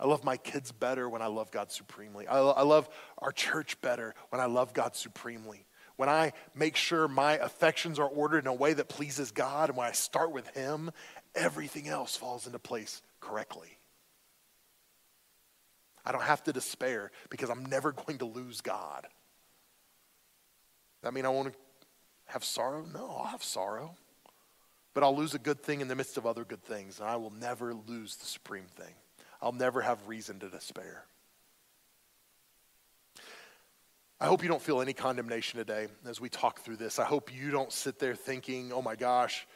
[0.00, 2.26] I love my kids better when I love God supremely.
[2.26, 2.88] I, I love
[3.18, 5.66] our church better when I love God supremely.
[5.96, 9.76] When I make sure my affections are ordered in a way that pleases God, and
[9.76, 10.90] when I start with Him,
[11.34, 13.76] everything else falls into place correctly.
[16.02, 19.06] I don't have to despair because I'm never going to lose God.
[21.02, 21.54] That mean I won't
[22.24, 22.86] have sorrow?
[22.90, 23.96] No, I'll have sorrow.
[24.94, 27.16] But I'll lose a good thing in the midst of other good things, and I
[27.16, 28.94] will never lose the supreme thing.
[29.42, 31.04] I'll never have reason to despair.
[34.20, 36.98] I hope you don't feel any condemnation today as we talk through this.
[36.98, 39.46] I hope you don't sit there thinking, oh my gosh,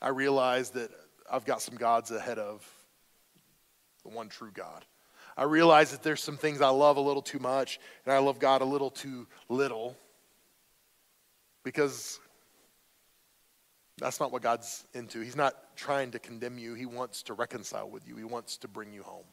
[0.00, 0.90] I realize that
[1.30, 2.64] I've got some gods ahead of
[4.04, 4.84] the one true God.
[5.36, 8.38] I realize that there's some things I love a little too much and I love
[8.38, 9.96] God a little too little
[11.64, 12.20] because
[13.98, 15.20] that's not what God's into.
[15.20, 18.68] He's not trying to condemn you, He wants to reconcile with you, He wants to
[18.68, 19.26] bring you home.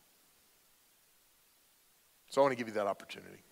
[2.30, 3.44] So I want to give you that opportunity.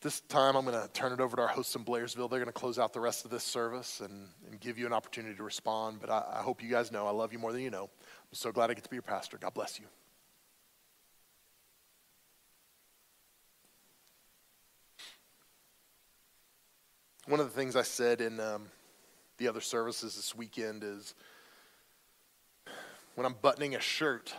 [0.00, 2.30] This time, I'm going to turn it over to our hosts in Blairsville.
[2.30, 4.92] They're going to close out the rest of this service and, and give you an
[4.92, 5.98] opportunity to respond.
[6.00, 7.84] But I, I hope you guys know I love you more than you know.
[7.84, 9.38] I'm so glad I get to be your pastor.
[9.38, 9.86] God bless you.
[17.26, 18.68] One of the things I said in um,
[19.38, 21.14] the other services this weekend is
[23.14, 24.34] when I'm buttoning a shirt,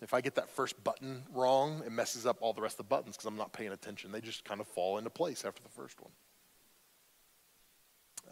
[0.00, 2.88] if I get that first button wrong, it messes up all the rest of the
[2.88, 4.12] buttons because I'm not paying attention.
[4.12, 6.12] They just kind of fall into place after the first one.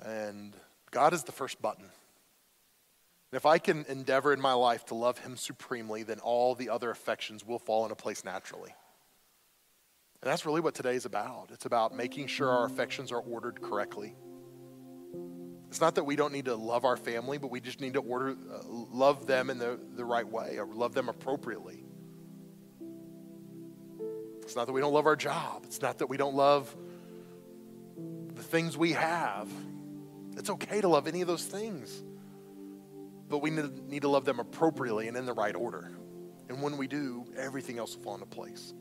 [0.05, 0.55] And
[0.91, 1.85] God is the first button.
[1.85, 6.71] And if I can endeavor in my life to love Him supremely, then all the
[6.71, 8.75] other affections will fall into place naturally.
[10.23, 11.51] And that's really what today is about.
[11.53, 14.15] It's about making sure our affections are ordered correctly.
[15.75, 17.99] It's not that we don't need to love our family, but we just need to
[17.99, 21.83] order, uh, love them in the, the right way or love them appropriately.
[24.43, 25.65] It's not that we don't love our job.
[25.65, 26.73] It's not that we don't love
[28.35, 29.49] the things we have.
[30.37, 32.05] It's okay to love any of those things.
[33.29, 35.91] But we need to love them appropriately and in the right order.
[36.49, 38.73] And when we do, everything else will fall into place.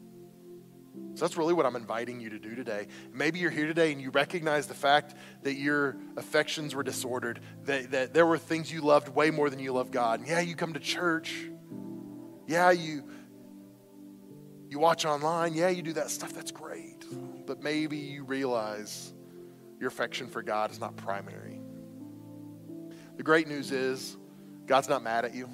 [1.16, 2.88] So that's really what I'm inviting you to do today.
[3.12, 5.14] Maybe you're here today and you recognize the fact
[5.44, 9.60] that your affections were disordered, that, that there were things you loved way more than
[9.60, 10.20] you love God.
[10.20, 11.50] And yeah, you come to church.
[12.48, 13.04] Yeah, you
[14.70, 15.54] you watch online.
[15.54, 16.34] Yeah, you do that stuff.
[16.34, 17.06] That's great.
[17.46, 19.14] But maybe you realize
[19.80, 21.60] your affection for God is not primary.
[23.16, 24.18] The great news is
[24.66, 25.48] God's not mad at you.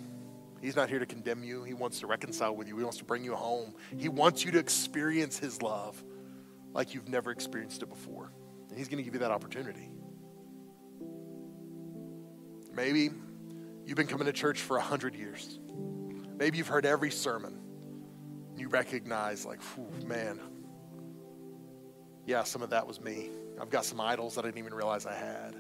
[0.62, 1.64] He's not here to condemn you.
[1.64, 2.78] He wants to reconcile with you.
[2.78, 3.74] He wants to bring you home.
[3.97, 6.01] He wants you to experience His love
[6.74, 8.32] like you've never experienced it before.
[8.70, 9.89] And He's going to give you that opportunity.
[12.74, 13.10] Maybe
[13.86, 15.60] you've been coming to church for a hundred years.
[16.38, 17.60] Maybe you've heard every sermon.
[18.55, 19.60] You recognize, like,
[20.05, 20.39] man,
[22.26, 23.30] yeah, some of that was me.
[23.60, 25.55] I've got some idols that I didn't even realize I had.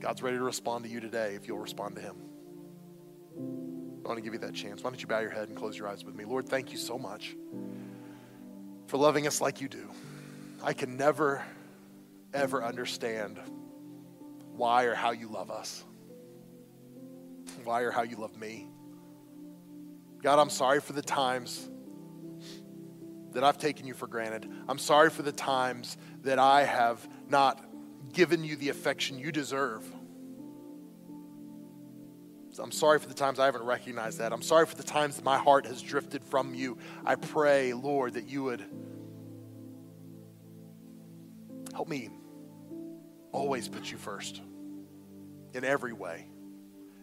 [0.00, 2.16] God's ready to respond to you today if you'll respond to Him.
[4.06, 4.84] I want to give you that chance.
[4.84, 6.24] Why don't you bow your head and close your eyes with me?
[6.24, 7.34] Lord, thank you so much
[8.86, 9.90] for loving us like you do.
[10.62, 11.44] I can never,
[12.32, 13.40] ever understand
[14.54, 15.82] why or how you love us,
[17.64, 18.68] why or how you love me.
[20.22, 21.68] God, I'm sorry for the times
[23.32, 24.48] that I've taken you for granted.
[24.68, 27.60] I'm sorry for the times that I have not
[28.12, 29.84] given you the affection you deserve.
[32.58, 34.32] I'm sorry for the times I haven't recognized that.
[34.32, 36.78] I'm sorry for the times my heart has drifted from you.
[37.04, 38.64] I pray, Lord, that you would
[41.72, 42.10] help me
[43.32, 44.40] always put you first
[45.52, 46.26] in every way,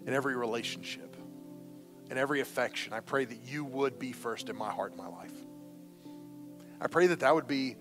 [0.06, 1.16] in every relationship,
[2.10, 2.94] in every affection.
[2.94, 5.34] I pray that you would be first in my heart and my life.
[6.82, 7.76] I pray that that would be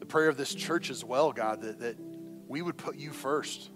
[0.00, 1.96] the prayer of this church as well, God, that, that
[2.46, 3.70] we would put you first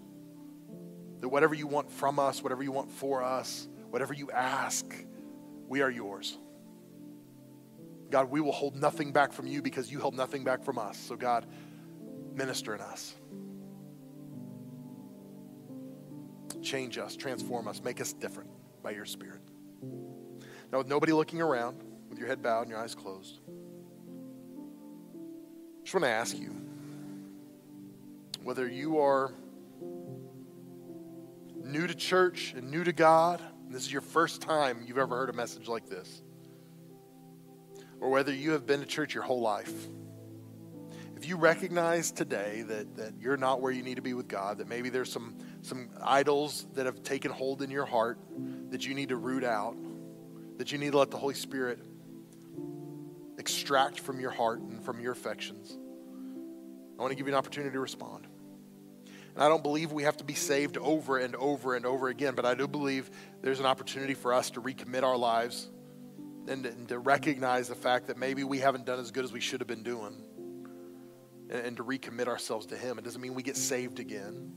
[1.21, 4.85] that whatever you want from us, whatever you want for us, whatever you ask,
[5.67, 6.37] we are yours.
[8.09, 10.97] God, we will hold nothing back from you because you held nothing back from us.
[10.97, 11.45] So, God,
[12.33, 13.13] minister in us.
[16.61, 18.49] Change us, transform us, make us different
[18.81, 19.41] by your Spirit.
[20.71, 23.39] Now, with nobody looking around, with your head bowed and your eyes closed,
[25.79, 26.53] I just want to ask you
[28.43, 29.33] whether you are
[31.63, 35.15] new to church and new to God, and this is your first time you've ever
[35.15, 36.21] heard a message like this,
[37.99, 39.87] or whether you have been to church your whole life,
[41.15, 44.59] if you recognize today that, that you're not where you need to be with God,
[44.59, 48.17] that maybe there's some, some idols that have taken hold in your heart
[48.69, 49.75] that you need to root out,
[50.57, 51.79] that you need to let the Holy Spirit
[53.37, 55.77] extract from your heart and from your affections.
[56.97, 58.25] I want to give you an opportunity to respond.
[59.39, 62.45] I don't believe we have to be saved over and over and over again, but
[62.45, 63.09] I do believe
[63.41, 65.69] there's an opportunity for us to recommit our lives
[66.49, 69.39] and, and to recognize the fact that maybe we haven't done as good as we
[69.39, 70.21] should have been doing
[71.49, 72.97] and, and to recommit ourselves to Him.
[72.97, 74.51] It doesn't mean we get saved again,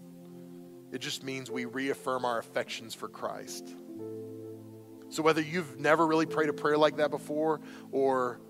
[0.90, 3.74] it just means we reaffirm our affections for Christ.
[5.10, 7.60] So, whether you've never really prayed a prayer like that before,
[7.92, 8.40] or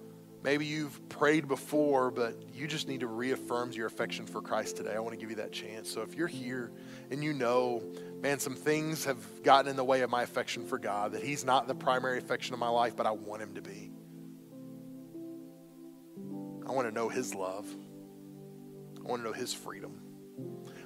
[0.42, 4.94] maybe you've prayed before, but you just need to reaffirm your affection for Christ today,
[4.94, 5.90] I want to give you that chance.
[5.90, 6.72] So, if you're here
[7.10, 7.82] and you know,
[8.20, 11.44] man, some things have gotten in the way of my affection for God, that He's
[11.44, 13.90] not the primary affection of my life, but I want Him to be.
[16.66, 17.66] I want to know His love.
[18.98, 20.00] I want to know His freedom.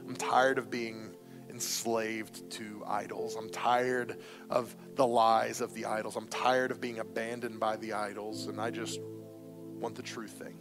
[0.07, 1.15] I'm tired of being
[1.51, 3.35] enslaved to idols.
[3.35, 4.19] I'm tired
[4.51, 6.17] of the lies of the idols.
[6.17, 9.01] I'm tired of being abandoned by the idols, and I just
[9.79, 10.57] want the true thing.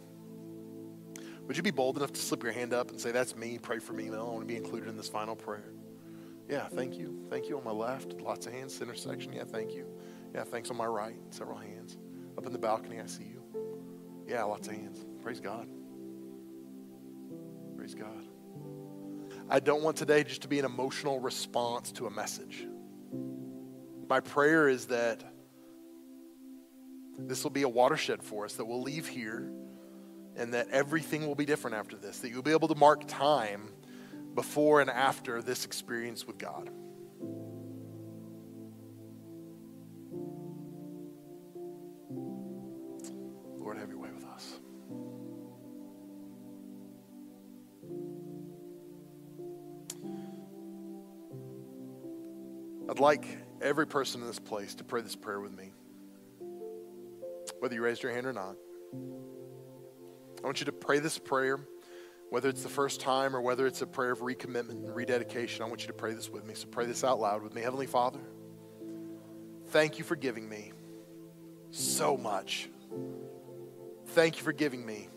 [1.46, 3.78] Would you be bold enough to slip your hand up and say, That's me, pray
[3.78, 4.28] for me, Mel.
[4.28, 5.72] I want to be included in this final prayer?
[6.48, 7.24] Yeah, thank you.
[7.28, 8.20] Thank you on my left.
[8.20, 8.74] Lots of hands.
[8.74, 9.32] Center section.
[9.32, 9.86] Yeah, thank you.
[10.34, 11.16] Yeah, thanks on my right.
[11.30, 11.98] Several hands.
[12.38, 13.42] Up in the balcony, I see you.
[14.26, 15.04] Yeah, lots of hands.
[15.22, 15.68] Praise God.
[17.76, 18.26] Praise God.
[19.48, 22.66] I don't want today just to be an emotional response to a message.
[24.08, 25.22] My prayer is that
[27.18, 29.50] this will be a watershed for us, that we'll leave here
[30.36, 33.70] and that everything will be different after this, that you'll be able to mark time
[34.34, 36.68] before and after this experience with God.
[43.58, 44.60] Lord, have your way with us.
[52.90, 53.26] I'd like
[53.60, 55.72] every person in this place to pray this prayer with me,
[57.60, 58.56] whether you raised your hand or not.
[60.42, 61.58] I want you to pray this prayer,
[62.30, 65.64] whether it's the first time or whether it's a prayer of recommitment and rededication.
[65.64, 66.54] I want you to pray this with me.
[66.54, 67.62] So pray this out loud with me.
[67.62, 68.20] Heavenly Father,
[69.68, 70.72] thank you for giving me
[71.70, 72.68] so much.
[74.08, 75.08] Thank you for giving me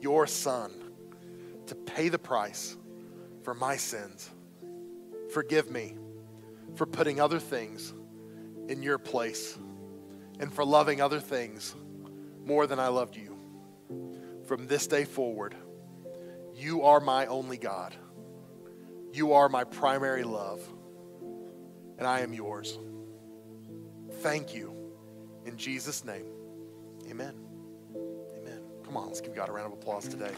[0.00, 0.72] your Son
[1.66, 2.76] to pay the price
[3.42, 4.30] for my sins.
[5.32, 5.96] Forgive me
[6.74, 7.92] for putting other things
[8.68, 9.58] in your place
[10.40, 11.74] and for loving other things
[12.44, 13.36] more than I loved you.
[14.46, 15.54] From this day forward,
[16.54, 17.94] you are my only God.
[19.12, 20.60] You are my primary love,
[21.98, 22.78] and I am yours.
[24.20, 24.74] Thank you.
[25.44, 26.26] In Jesus' name,
[27.08, 27.34] amen.
[28.36, 28.60] Amen.
[28.84, 30.32] Come on, let's give God a round of applause today.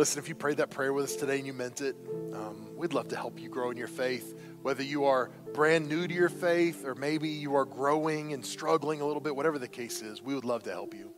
[0.00, 1.94] Listen, if you prayed that prayer with us today and you meant it,
[2.32, 4.34] um, we'd love to help you grow in your faith.
[4.62, 9.02] Whether you are brand new to your faith or maybe you are growing and struggling
[9.02, 11.12] a little bit, whatever the case is, we would love to help you.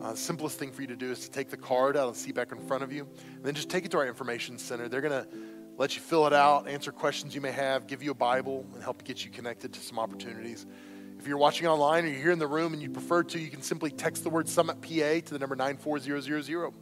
[0.00, 2.14] Uh, the simplest thing for you to do is to take the card out of
[2.14, 4.56] the seat back in front of you, and then just take it to our information
[4.56, 4.88] center.
[4.88, 5.28] They're going to
[5.76, 8.82] let you fill it out, answer questions you may have, give you a Bible, and
[8.82, 10.64] help get you connected to some opportunities.
[11.18, 13.50] If you're watching online or you're here in the room and you prefer to, you
[13.50, 16.72] can simply text the word Summit PA to the number 94000.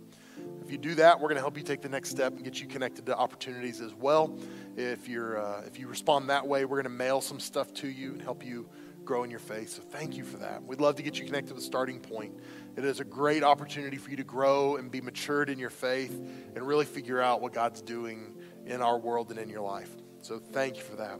[0.72, 2.66] You do that, we're going to help you take the next step and get you
[2.66, 4.34] connected to opportunities as well.
[4.74, 7.88] If you're uh, if you respond that way, we're going to mail some stuff to
[7.88, 8.70] you and help you
[9.04, 9.68] grow in your faith.
[9.68, 10.62] So thank you for that.
[10.62, 12.38] We'd love to get you connected with Starting Point.
[12.74, 16.18] It is a great opportunity for you to grow and be matured in your faith
[16.54, 19.90] and really figure out what God's doing in our world and in your life.
[20.22, 21.18] So thank you for that.